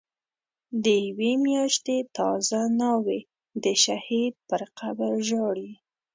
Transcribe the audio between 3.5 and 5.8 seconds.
دشهید پر قبرژاړی